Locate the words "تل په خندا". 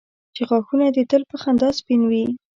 1.09-1.69